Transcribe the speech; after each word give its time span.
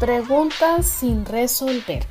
Preguntas 0.00 0.86
sin 0.86 1.24
resolver. 1.24 2.04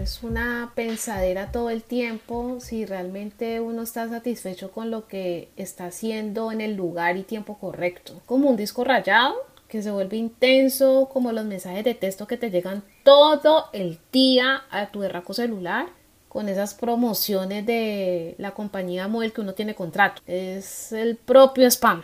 Es 0.00 0.22
una 0.22 0.70
pensadera 0.76 1.50
todo 1.50 1.68
el 1.70 1.82
tiempo 1.82 2.58
si 2.60 2.86
realmente 2.86 3.58
uno 3.58 3.82
está 3.82 4.08
satisfecho 4.08 4.70
con 4.70 4.92
lo 4.92 5.08
que 5.08 5.48
está 5.56 5.86
haciendo 5.86 6.52
en 6.52 6.60
el 6.60 6.76
lugar 6.76 7.16
y 7.16 7.24
tiempo 7.24 7.58
correcto. 7.58 8.12
Como 8.24 8.48
un 8.48 8.56
disco 8.56 8.84
rayado 8.84 9.34
que 9.66 9.82
se 9.82 9.90
vuelve 9.90 10.16
intenso, 10.16 11.08
como 11.12 11.32
los 11.32 11.44
mensajes 11.44 11.82
de 11.82 11.94
texto 11.94 12.28
que 12.28 12.36
te 12.36 12.52
llegan 12.52 12.84
todo 13.02 13.64
el 13.72 13.98
día 14.12 14.62
a 14.70 14.86
tu 14.92 15.00
berraco 15.00 15.34
celular 15.34 15.88
con 16.28 16.48
esas 16.48 16.74
promociones 16.74 17.66
de 17.66 18.36
la 18.38 18.52
compañía 18.52 19.08
móvil 19.08 19.32
que 19.32 19.40
uno 19.40 19.54
tiene 19.54 19.74
contrato. 19.74 20.22
Es 20.24 20.92
el 20.92 21.16
propio 21.16 21.66
spam. 21.66 22.02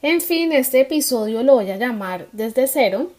En 0.00 0.22
fin, 0.22 0.50
este 0.52 0.80
episodio 0.80 1.42
lo 1.42 1.56
voy 1.56 1.70
a 1.70 1.76
llamar 1.76 2.26
desde 2.32 2.66
cero 2.66 3.10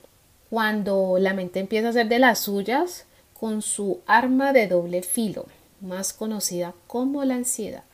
cuando 0.53 1.17
la 1.17 1.33
mente 1.33 1.59
empieza 1.59 1.87
a 1.87 1.89
hacer 1.89 2.07
de 2.09 2.19
las 2.19 2.37
suyas 2.37 3.07
con 3.33 3.63
su 3.63 4.01
arma 4.05 4.53
de 4.53 4.67
doble 4.67 5.01
filo, 5.01 5.47
más 5.81 6.13
conocida 6.13 6.75
como 6.85 7.25
la 7.25 7.33
ansiedad. 7.33 7.85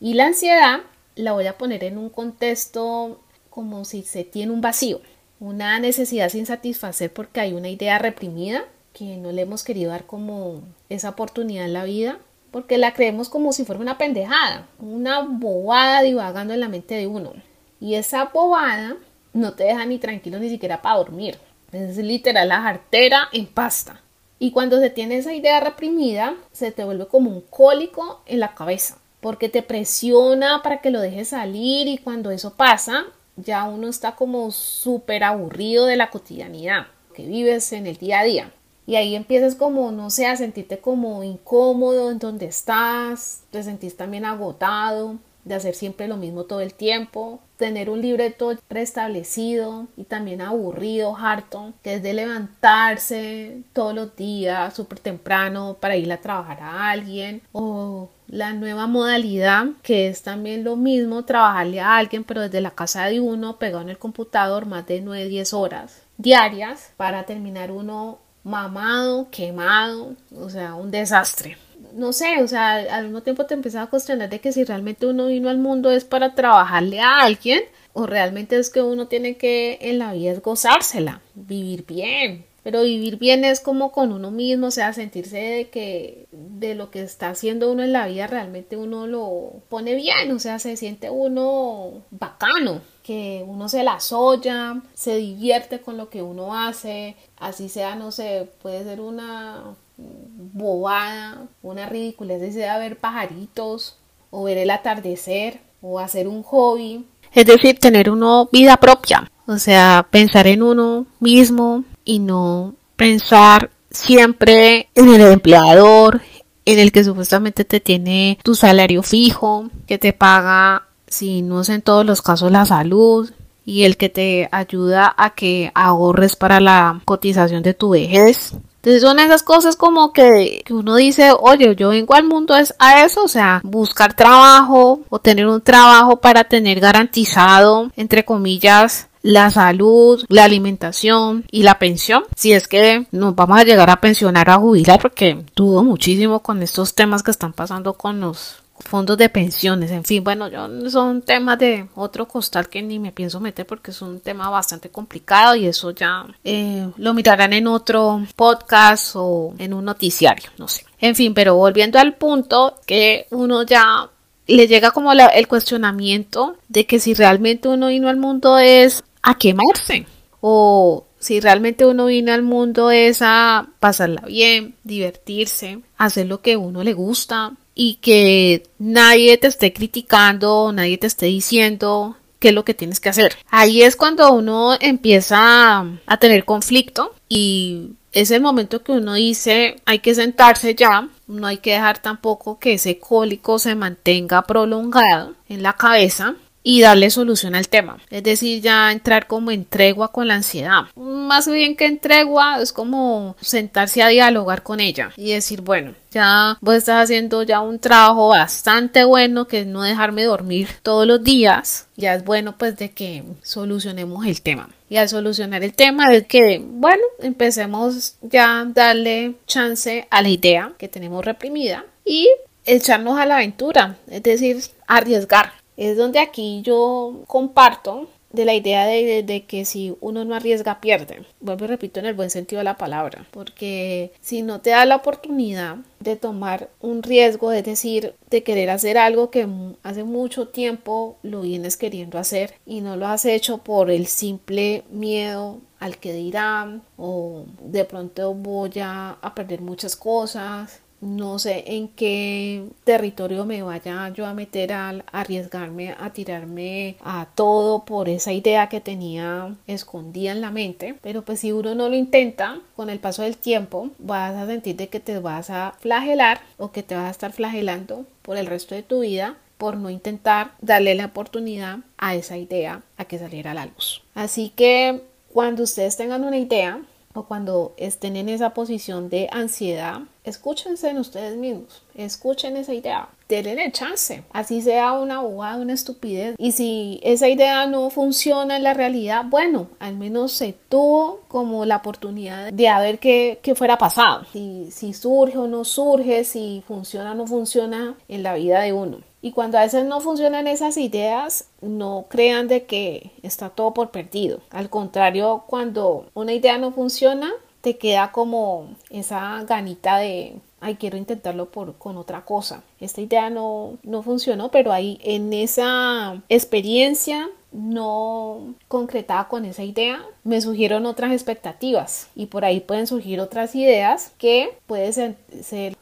Y 0.00 0.12
la 0.12 0.26
ansiedad 0.26 0.80
la 1.14 1.32
voy 1.32 1.46
a 1.46 1.56
poner 1.56 1.82
en 1.82 1.96
un 1.96 2.10
contexto 2.10 3.22
como 3.48 3.86
si 3.86 4.02
se 4.02 4.22
tiene 4.22 4.52
un 4.52 4.60
vacío, 4.60 5.00
una 5.40 5.80
necesidad 5.80 6.28
sin 6.28 6.44
satisfacer 6.44 7.10
porque 7.10 7.40
hay 7.40 7.54
una 7.54 7.70
idea 7.70 7.98
reprimida 7.98 8.64
que 8.92 9.16
no 9.16 9.32
le 9.32 9.40
hemos 9.40 9.64
querido 9.64 9.90
dar 9.90 10.04
como 10.04 10.60
esa 10.90 11.08
oportunidad 11.08 11.64
en 11.64 11.72
la 11.72 11.84
vida, 11.84 12.18
porque 12.50 12.76
la 12.76 12.92
creemos 12.92 13.30
como 13.30 13.54
si 13.54 13.64
fuera 13.64 13.80
una 13.80 13.96
pendejada, 13.96 14.68
una 14.78 15.20
bobada 15.20 16.02
divagando 16.02 16.52
en 16.52 16.60
la 16.60 16.68
mente 16.68 16.96
de 16.96 17.06
uno. 17.06 17.32
Y 17.80 17.94
esa 17.94 18.26
bobada 18.26 18.98
no 19.32 19.54
te 19.54 19.64
deja 19.64 19.86
ni 19.86 19.98
tranquilo 19.98 20.38
ni 20.38 20.50
siquiera 20.50 20.82
para 20.82 20.98
dormir. 20.98 21.38
Es 21.74 21.96
literal 21.96 22.48
la 22.48 22.62
jartera 22.62 23.28
en 23.32 23.46
pasta. 23.46 24.00
Y 24.38 24.52
cuando 24.52 24.78
se 24.78 24.90
tiene 24.90 25.16
esa 25.16 25.34
idea 25.34 25.60
reprimida, 25.60 26.34
se 26.52 26.70
te 26.70 26.84
vuelve 26.84 27.06
como 27.06 27.30
un 27.30 27.40
cólico 27.40 28.22
en 28.26 28.40
la 28.40 28.54
cabeza, 28.54 28.98
porque 29.20 29.48
te 29.48 29.62
presiona 29.62 30.62
para 30.62 30.80
que 30.80 30.90
lo 30.90 31.00
dejes 31.00 31.28
salir 31.28 31.88
y 31.88 31.98
cuando 31.98 32.30
eso 32.30 32.54
pasa, 32.54 33.06
ya 33.36 33.64
uno 33.64 33.88
está 33.88 34.16
como 34.16 34.50
súper 34.50 35.24
aburrido 35.24 35.86
de 35.86 35.96
la 35.96 36.10
cotidianidad 36.10 36.86
que 37.14 37.26
vives 37.26 37.72
en 37.72 37.86
el 37.86 37.96
día 37.96 38.20
a 38.20 38.24
día. 38.24 38.52
Y 38.86 38.96
ahí 38.96 39.16
empiezas 39.16 39.54
como, 39.54 39.90
no 39.92 40.10
sé, 40.10 40.26
a 40.26 40.36
sentirte 40.36 40.78
como 40.78 41.24
incómodo 41.24 42.10
en 42.10 42.18
donde 42.18 42.46
estás, 42.46 43.42
te 43.50 43.62
sentís 43.62 43.96
también 43.96 44.26
agotado, 44.26 45.16
de 45.44 45.54
hacer 45.54 45.74
siempre 45.74 46.08
lo 46.08 46.16
mismo 46.16 46.44
todo 46.44 46.60
el 46.60 46.74
tiempo, 46.74 47.40
tener 47.56 47.90
un 47.90 48.00
libreto 48.00 48.52
preestablecido 48.68 49.86
y 49.96 50.04
también 50.04 50.40
aburrido, 50.40 51.16
harto, 51.16 51.72
que 51.82 51.94
es 51.94 52.02
de 52.02 52.14
levantarse 52.14 53.62
todos 53.72 53.94
los 53.94 54.16
días 54.16 54.74
súper 54.74 54.98
temprano 54.98 55.76
para 55.80 55.96
ir 55.96 56.10
a 56.12 56.20
trabajar 56.20 56.60
a 56.60 56.90
alguien. 56.90 57.42
O 57.52 58.10
la 58.26 58.52
nueva 58.52 58.86
modalidad 58.86 59.66
que 59.82 60.08
es 60.08 60.22
también 60.22 60.64
lo 60.64 60.76
mismo 60.76 61.24
trabajarle 61.24 61.80
a 61.80 61.98
alguien 61.98 62.24
pero 62.24 62.40
desde 62.40 62.62
la 62.62 62.70
casa 62.70 63.04
de 63.04 63.20
uno 63.20 63.58
pegado 63.58 63.82
en 63.82 63.90
el 63.90 63.98
computador 63.98 64.64
más 64.64 64.86
de 64.86 65.02
9 65.02 65.28
10 65.28 65.52
horas 65.52 66.02
diarias 66.16 66.90
para 66.96 67.26
terminar 67.26 67.70
uno 67.70 68.18
mamado, 68.42 69.28
quemado, 69.30 70.14
o 70.34 70.48
sea, 70.48 70.74
un 70.74 70.90
desastre 70.90 71.56
no 71.92 72.12
sé, 72.12 72.42
o 72.42 72.48
sea, 72.48 72.76
al 72.96 73.04
mismo 73.04 73.22
tiempo 73.22 73.46
te 73.46 73.54
empiezas 73.54 73.86
a 73.86 73.90
cuestionar 73.90 74.28
de 74.28 74.40
que 74.40 74.52
si 74.52 74.64
realmente 74.64 75.06
uno 75.06 75.26
vino 75.26 75.48
al 75.48 75.58
mundo 75.58 75.90
es 75.90 76.04
para 76.04 76.34
trabajarle 76.34 77.00
a 77.00 77.20
alguien 77.20 77.62
o 77.92 78.06
realmente 78.06 78.56
es 78.56 78.70
que 78.70 78.82
uno 78.82 79.06
tiene 79.06 79.36
que 79.36 79.78
en 79.80 79.98
la 79.98 80.12
vida 80.12 80.34
gozársela, 80.40 81.20
vivir 81.34 81.86
bien. 81.86 82.44
Pero 82.64 82.82
vivir 82.82 83.18
bien 83.18 83.44
es 83.44 83.60
como 83.60 83.92
con 83.92 84.10
uno 84.10 84.30
mismo, 84.30 84.68
o 84.68 84.70
sea, 84.70 84.94
sentirse 84.94 85.36
de 85.36 85.68
que 85.68 86.26
de 86.32 86.74
lo 86.74 86.90
que 86.90 87.02
está 87.02 87.28
haciendo 87.28 87.70
uno 87.70 87.82
en 87.82 87.92
la 87.92 88.06
vida 88.06 88.26
realmente 88.26 88.78
uno 88.78 89.06
lo 89.06 89.62
pone 89.68 89.94
bien, 89.94 90.32
o 90.32 90.38
sea, 90.38 90.58
se 90.58 90.76
siente 90.78 91.10
uno 91.10 92.02
bacano, 92.10 92.80
que 93.02 93.44
uno 93.46 93.68
se 93.68 93.82
la 93.84 94.00
soya, 94.00 94.80
se 94.94 95.16
divierte 95.16 95.82
con 95.82 95.98
lo 95.98 96.08
que 96.08 96.22
uno 96.22 96.56
hace, 96.56 97.16
así 97.36 97.68
sea, 97.68 97.96
no 97.96 98.10
sé, 98.10 98.48
puede 98.62 98.82
ser 98.82 99.02
una 99.02 99.76
bobada, 99.96 101.46
una 101.62 101.86
ridiculez 101.86 102.54
sea 102.54 102.78
ver 102.78 102.96
pajaritos 102.98 103.98
o 104.30 104.44
ver 104.44 104.58
el 104.58 104.70
atardecer 104.70 105.60
o 105.80 106.00
hacer 106.00 106.28
un 106.28 106.42
hobby. 106.42 107.06
Es 107.32 107.46
decir, 107.46 107.78
tener 107.78 108.10
una 108.10 108.44
vida 108.52 108.76
propia, 108.76 109.30
o 109.46 109.58
sea, 109.58 110.06
pensar 110.10 110.46
en 110.46 110.62
uno 110.62 111.06
mismo 111.20 111.84
y 112.04 112.18
no 112.18 112.74
pensar 112.96 113.70
siempre 113.90 114.88
en 114.94 115.08
el 115.08 115.20
empleador, 115.20 116.20
en 116.64 116.78
el 116.78 116.92
que 116.92 117.04
supuestamente 117.04 117.64
te 117.64 117.80
tiene 117.80 118.38
tu 118.42 118.54
salario 118.54 119.02
fijo, 119.02 119.68
que 119.86 119.98
te 119.98 120.12
paga, 120.12 120.84
si 121.06 121.42
no 121.42 121.60
es 121.60 121.68
en 121.68 121.82
todos 121.82 122.06
los 122.06 122.22
casos, 122.22 122.50
la 122.50 122.64
salud 122.64 123.30
y 123.64 123.84
el 123.84 123.96
que 123.96 124.08
te 124.08 124.48
ayuda 124.52 125.14
a 125.16 125.34
que 125.34 125.70
ahorres 125.74 126.36
para 126.36 126.60
la 126.60 127.00
cotización 127.04 127.62
de 127.62 127.74
tu 127.74 127.90
vejez. 127.90 128.54
Entonces 128.84 129.00
son 129.00 129.18
esas 129.18 129.42
cosas 129.42 129.76
como 129.76 130.12
que, 130.12 130.62
uno 130.68 130.96
dice, 130.96 131.32
oye, 131.40 131.74
yo 131.74 131.88
vengo 131.88 132.14
al 132.14 132.24
mundo 132.24 132.54
es 132.54 132.74
a 132.78 133.02
eso, 133.02 133.24
o 133.24 133.28
sea, 133.28 133.62
buscar 133.64 134.12
trabajo 134.12 135.00
o 135.08 135.18
tener 135.18 135.46
un 135.46 135.62
trabajo 135.62 136.20
para 136.20 136.44
tener 136.44 136.80
garantizado, 136.80 137.90
entre 137.96 138.26
comillas, 138.26 139.06
la 139.22 139.50
salud, 139.50 140.22
la 140.28 140.44
alimentación 140.44 141.46
y 141.50 141.62
la 141.62 141.78
pensión. 141.78 142.24
Si 142.36 142.52
es 142.52 142.68
que 142.68 143.06
nos 143.10 143.34
vamos 143.34 143.58
a 143.58 143.64
llegar 143.64 143.88
a 143.88 144.02
pensionar 144.02 144.50
a 144.50 144.58
jubilar, 144.58 145.00
porque 145.00 145.42
dudo 145.56 145.82
muchísimo 145.82 146.40
con 146.40 146.62
estos 146.62 146.94
temas 146.94 147.22
que 147.22 147.30
están 147.30 147.54
pasando 147.54 147.94
con 147.94 148.20
los 148.20 148.63
fondos 148.84 149.16
de 149.18 149.28
pensiones, 149.28 149.90
en 149.90 150.04
fin, 150.04 150.22
bueno, 150.22 150.48
yo, 150.48 150.90
son 150.90 151.22
temas 151.22 151.58
de 151.58 151.88
otro 151.94 152.28
costal 152.28 152.68
que 152.68 152.82
ni 152.82 152.98
me 152.98 153.12
pienso 153.12 153.40
meter 153.40 153.66
porque 153.66 153.90
es 153.90 154.02
un 154.02 154.20
tema 154.20 154.50
bastante 154.50 154.90
complicado 154.90 155.56
y 155.56 155.66
eso 155.66 155.90
ya 155.90 156.26
eh, 156.44 156.88
lo 156.96 157.14
mirarán 157.14 157.52
en 157.54 157.66
otro 157.66 158.22
podcast 158.36 159.12
o 159.16 159.54
en 159.58 159.74
un 159.74 159.84
noticiario, 159.84 160.50
no 160.58 160.68
sé. 160.68 160.84
En 161.00 161.14
fin, 161.14 161.34
pero 161.34 161.56
volviendo 161.56 161.98
al 161.98 162.14
punto 162.14 162.76
que 162.86 163.26
uno 163.30 163.62
ya 163.62 164.08
le 164.46 164.66
llega 164.66 164.90
como 164.90 165.12
el 165.12 165.48
cuestionamiento 165.48 166.56
de 166.68 166.86
que 166.86 167.00
si 167.00 167.14
realmente 167.14 167.68
uno 167.68 167.88
vino 167.88 168.08
al 168.08 168.16
mundo 168.16 168.58
es 168.58 169.02
a 169.22 169.36
quemarse 169.38 170.06
o 170.40 171.06
si 171.18 171.40
realmente 171.40 171.86
uno 171.86 172.06
vino 172.06 172.34
al 172.34 172.42
mundo 172.42 172.90
es 172.90 173.22
a 173.22 173.68
pasarla 173.80 174.22
bien, 174.26 174.74
divertirse, 174.84 175.80
hacer 175.96 176.26
lo 176.26 176.42
que 176.42 176.58
uno 176.58 176.84
le 176.84 176.92
gusta, 176.92 177.52
y 177.74 177.96
que 177.96 178.64
nadie 178.78 179.36
te 179.38 179.48
esté 179.48 179.72
criticando, 179.72 180.72
nadie 180.72 180.98
te 180.98 181.06
esté 181.06 181.26
diciendo 181.26 182.16
qué 182.38 182.48
es 182.48 182.54
lo 182.54 182.64
que 182.64 182.74
tienes 182.74 183.00
que 183.00 183.08
hacer. 183.08 183.36
Ahí 183.50 183.82
es 183.82 183.96
cuando 183.96 184.32
uno 184.32 184.76
empieza 184.80 185.80
a 186.06 186.16
tener 186.18 186.44
conflicto 186.44 187.14
y 187.28 187.90
es 188.12 188.30
el 188.30 188.42
momento 188.42 188.82
que 188.82 188.92
uno 188.92 189.14
dice 189.14 189.76
hay 189.84 189.98
que 189.98 190.14
sentarse 190.14 190.74
ya, 190.74 191.08
no 191.26 191.46
hay 191.46 191.58
que 191.58 191.72
dejar 191.72 191.98
tampoco 191.98 192.58
que 192.58 192.74
ese 192.74 192.98
cólico 192.98 193.58
se 193.58 193.74
mantenga 193.74 194.42
prolongado 194.42 195.34
en 195.48 195.62
la 195.62 195.72
cabeza 195.72 196.36
y 196.66 196.80
darle 196.80 197.10
solución 197.10 197.54
al 197.54 197.68
tema. 197.68 197.98
Es 198.10 198.24
decir, 198.24 198.60
ya 198.60 198.90
entrar 198.90 199.28
como 199.28 199.52
en 199.52 199.64
tregua 199.66 200.10
con 200.10 200.26
la 200.26 200.34
ansiedad. 200.34 200.86
Más 200.96 201.46
bien 201.46 201.76
que 201.76 201.86
en 201.86 202.00
tregua 202.00 202.60
es 202.60 202.72
como 202.72 203.36
sentarse 203.40 204.02
a 204.02 204.08
dialogar 204.08 204.64
con 204.64 204.80
ella 204.80 205.12
y 205.16 205.32
decir, 205.32 205.60
bueno, 205.60 205.94
ya 206.10 206.56
vos 206.60 206.74
estás 206.74 207.04
haciendo 207.04 207.42
ya 207.42 207.60
un 207.60 207.78
trabajo 207.78 208.28
bastante 208.28 209.04
bueno 209.04 209.46
que 209.46 209.60
es 209.60 209.66
no 209.66 209.82
dejarme 209.82 210.24
dormir 210.24 210.68
todos 210.82 211.06
los 211.06 211.22
días. 211.22 211.86
Ya 211.96 212.14
es 212.14 212.24
bueno 212.24 212.56
pues 212.56 212.76
de 212.78 212.90
que 212.90 213.22
solucionemos 213.42 214.26
el 214.26 214.40
tema. 214.40 214.70
Y 214.88 214.96
al 214.96 215.08
solucionar 215.08 215.62
el 215.62 215.74
tema 215.74 216.12
es 216.14 216.26
que, 216.26 216.62
bueno, 216.64 217.02
empecemos 217.20 218.16
ya 218.22 218.64
darle 218.66 219.34
chance 219.46 220.06
a 220.10 220.22
la 220.22 220.28
idea 220.28 220.72
que 220.78 220.88
tenemos 220.88 221.24
reprimida 221.24 221.84
y 222.04 222.28
echarnos 222.64 223.18
a 223.18 223.26
la 223.26 223.36
aventura, 223.36 223.96
es 224.08 224.22
decir, 224.22 224.62
arriesgar 224.86 225.63
es 225.76 225.96
donde 225.96 226.18
aquí 226.18 226.62
yo 226.62 227.22
comparto 227.26 228.08
de 228.34 228.44
la 228.44 228.54
idea 228.54 228.84
de, 228.86 229.44
que 229.46 229.64
si 229.64 229.96
uno 230.00 230.24
no 230.24 230.34
arriesga, 230.34 230.80
pierde. 230.80 231.24
Vuelvo 231.40 231.66
y 231.66 231.68
repito 231.68 232.00
en 232.00 232.06
el 232.06 232.14
buen 232.14 232.30
sentido 232.30 232.58
de 232.58 232.64
la 232.64 232.76
palabra, 232.76 233.24
porque 233.30 234.12
si 234.20 234.42
no 234.42 234.60
te 234.60 234.70
da 234.70 234.84
la 234.86 234.96
oportunidad 234.96 235.76
de 236.00 236.16
tomar 236.16 236.68
un 236.80 237.04
riesgo, 237.04 237.52
es 237.52 237.64
decir, 237.64 238.14
de 238.30 238.42
querer 238.42 238.70
hacer 238.70 238.98
algo 238.98 239.30
que 239.30 239.46
hace 239.84 240.02
mucho 240.02 240.48
tiempo 240.48 241.16
lo 241.22 241.42
vienes 241.42 241.76
queriendo 241.76 242.18
hacer 242.18 242.54
y 242.66 242.80
no 242.80 242.96
lo 242.96 243.06
has 243.06 243.24
hecho 243.24 243.58
por 243.58 243.90
el 243.90 244.06
simple 244.06 244.82
miedo 244.90 245.60
al 245.78 245.98
que 245.98 246.12
dirán 246.12 246.82
o 246.96 247.44
de 247.62 247.84
pronto 247.84 248.34
voy 248.34 248.72
a 248.80 249.32
perder 249.34 249.60
muchas 249.60 249.96
cosas 249.96 250.80
no 251.04 251.38
sé 251.38 251.64
en 251.66 251.88
qué 251.88 252.64
territorio 252.84 253.44
me 253.44 253.62
vaya 253.62 254.08
yo 254.08 254.26
a 254.26 254.34
meter 254.34 254.72
al 254.72 255.04
arriesgarme 255.12 255.94
a 255.98 256.10
tirarme 256.10 256.96
a 257.04 257.26
todo 257.34 257.84
por 257.84 258.08
esa 258.08 258.32
idea 258.32 258.68
que 258.68 258.80
tenía 258.80 259.54
escondida 259.66 260.32
en 260.32 260.40
la 260.40 260.50
mente, 260.50 260.94
pero 261.02 261.22
pues 261.22 261.40
si 261.40 261.52
uno 261.52 261.74
no 261.74 261.88
lo 261.88 261.94
intenta, 261.94 262.58
con 262.74 262.90
el 262.90 262.98
paso 262.98 263.22
del 263.22 263.36
tiempo 263.36 263.90
vas 263.98 264.34
a 264.34 264.46
sentir 264.46 264.76
de 264.76 264.88
que 264.88 265.00
te 265.00 265.18
vas 265.18 265.50
a 265.50 265.74
flagelar 265.78 266.40
o 266.56 266.72
que 266.72 266.82
te 266.82 266.94
vas 266.94 267.06
a 267.06 267.10
estar 267.10 267.32
flagelando 267.32 268.06
por 268.22 268.36
el 268.36 268.46
resto 268.46 268.74
de 268.74 268.82
tu 268.82 269.00
vida 269.00 269.36
por 269.58 269.76
no 269.76 269.90
intentar 269.90 270.52
darle 270.60 270.94
la 270.94 271.06
oportunidad 271.06 271.78
a 271.98 272.14
esa 272.14 272.36
idea 272.36 272.82
a 272.96 273.04
que 273.04 273.18
saliera 273.18 273.52
a 273.52 273.54
la 273.54 273.66
luz. 273.66 274.02
Así 274.14 274.50
que 274.56 275.02
cuando 275.32 275.62
ustedes 275.62 275.96
tengan 275.96 276.24
una 276.24 276.38
idea, 276.38 276.80
o 277.14 277.24
cuando 277.24 277.74
estén 277.76 278.16
en 278.16 278.28
esa 278.28 278.50
posición 278.50 279.08
de 279.08 279.28
ansiedad, 279.30 280.00
escúchense 280.24 280.88
en 280.88 280.98
ustedes 280.98 281.36
mismos, 281.36 281.82
escuchen 281.94 282.56
esa 282.56 282.74
idea, 282.74 283.08
denle 283.28 283.70
chance, 283.72 284.24
así 284.32 284.62
sea 284.62 284.92
una 284.92 285.20
bobada, 285.20 285.56
una 285.56 285.72
estupidez. 285.72 286.34
Y 286.38 286.52
si 286.52 287.00
esa 287.02 287.28
idea 287.28 287.66
no 287.66 287.90
funciona 287.90 288.56
en 288.56 288.62
la 288.62 288.74
realidad, 288.74 289.24
bueno, 289.28 289.68
al 289.78 289.96
menos 289.96 290.32
se 290.32 290.54
tuvo 290.68 291.20
como 291.28 291.64
la 291.64 291.76
oportunidad 291.76 292.52
de 292.52 292.74
ver 292.80 292.98
qué, 292.98 293.38
qué 293.42 293.54
fuera 293.54 293.78
pasado, 293.78 294.24
si, 294.32 294.70
si 294.70 294.94
surge 294.94 295.38
o 295.38 295.46
no 295.46 295.64
surge, 295.64 296.24
si 296.24 296.62
funciona 296.66 297.12
o 297.12 297.14
no 297.14 297.26
funciona 297.26 297.94
en 298.08 298.22
la 298.22 298.34
vida 298.34 298.60
de 298.60 298.72
uno. 298.72 298.98
Y 299.24 299.32
cuando 299.32 299.56
a 299.56 299.62
veces 299.62 299.86
no 299.86 300.02
funcionan 300.02 300.46
esas 300.46 300.76
ideas, 300.76 301.48
no 301.62 302.04
crean 302.10 302.46
de 302.46 302.66
que 302.66 303.12
está 303.22 303.48
todo 303.48 303.72
por 303.72 303.90
perdido. 303.90 304.40
Al 304.50 304.68
contrario, 304.68 305.44
cuando 305.46 306.10
una 306.12 306.34
idea 306.34 306.58
no 306.58 306.72
funciona, 306.72 307.32
te 307.64 307.78
queda 307.78 308.12
como 308.12 308.68
esa 308.90 309.42
ganita 309.44 309.96
de, 309.96 310.36
ay, 310.60 310.74
quiero 310.74 310.98
intentarlo 310.98 311.46
por, 311.46 311.76
con 311.76 311.96
otra 311.96 312.20
cosa. 312.20 312.62
Esta 312.78 313.00
idea 313.00 313.30
no, 313.30 313.78
no 313.82 314.02
funcionó, 314.02 314.50
pero 314.50 314.70
ahí 314.70 315.00
en 315.02 315.32
esa 315.32 316.22
experiencia 316.28 317.30
no 317.52 318.54
concretada 318.68 319.28
con 319.28 319.46
esa 319.46 319.62
idea, 319.62 320.04
me 320.24 320.42
surgieron 320.42 320.84
otras 320.84 321.12
expectativas 321.12 322.08
y 322.14 322.26
por 322.26 322.44
ahí 322.44 322.60
pueden 322.60 322.86
surgir 322.86 323.18
otras 323.18 323.54
ideas 323.54 324.12
que 324.18 324.58
puede 324.66 324.92
ser, 324.92 325.16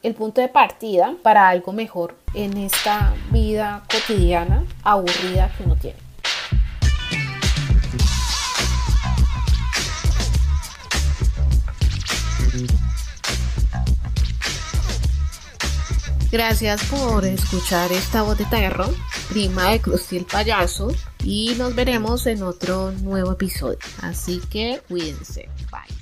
el 0.02 0.14
punto 0.14 0.40
de 0.40 0.48
partida 0.48 1.16
para 1.22 1.48
algo 1.48 1.72
mejor 1.72 2.14
en 2.34 2.58
esta 2.58 3.12
vida 3.32 3.82
cotidiana 3.90 4.64
aburrida 4.84 5.50
que 5.56 5.64
uno 5.64 5.74
tiene. 5.74 6.11
Gracias 16.32 16.82
por 16.84 17.26
escuchar 17.26 17.92
esta 17.92 18.22
voz 18.22 18.38
de 18.38 18.46
perro, 18.46 18.88
prima 19.28 19.70
de 19.70 19.82
Cruz 19.82 20.10
y 20.14 20.16
el 20.16 20.24
payaso, 20.24 20.90
y 21.22 21.54
nos 21.58 21.74
veremos 21.74 22.26
en 22.26 22.42
otro 22.42 22.90
nuevo 23.02 23.32
episodio. 23.32 23.78
Así 24.00 24.40
que 24.50 24.80
cuídense. 24.88 25.50
Bye. 25.70 26.01